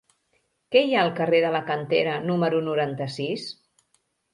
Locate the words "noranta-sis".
2.73-3.51